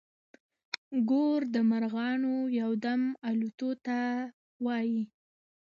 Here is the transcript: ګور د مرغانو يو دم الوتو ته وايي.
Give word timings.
ګور 1.09 1.41
د 1.53 1.55
مرغانو 1.69 2.35
يو 2.59 2.71
دم 2.85 3.01
الوتو 3.29 3.69
ته 3.85 3.99
وايي. 4.65 5.01